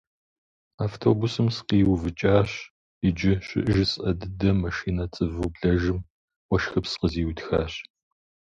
[0.85, 2.51] Автобусым сыкъиувыкӏащ
[3.07, 5.99] иджы щыжысӏэ дыдэм машинэ цӏыву блэжым
[6.49, 7.73] уэшхыпс къызиутхащ.